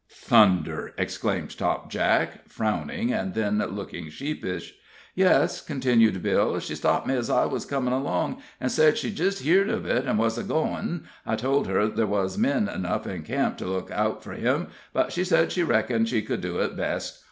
[0.09, 4.73] "Thunder!" exclaimed Topjack, frowning, and then looking sheepish.
[5.13, 9.43] "Yes," continued Bill; "she stopped me ez I wuz comin' along, an' sed she'd jist
[9.43, 11.03] heerd of it, an' was a goin'.
[11.23, 15.11] I tol' her ther' wuz men enough in camp to look out fur him, but
[15.11, 17.19] she said she reckoned she could do it best.